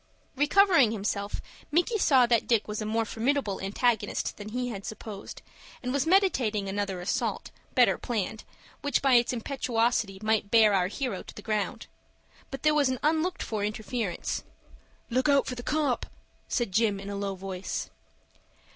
[0.35, 5.43] Recovering himself, Micky saw that Dick was a more formidable antagonist than he had supposed,
[5.83, 8.43] and was meditating another assault, better planned,
[8.81, 11.85] which by its impetuosity might bear our hero to the ground.
[12.49, 14.43] But there was an unlooked for interference.
[15.11, 16.07] "Look out for the 'copp,'"
[16.47, 17.91] said Jim, in a low voice.